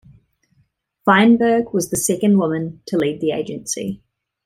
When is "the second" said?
1.91-2.39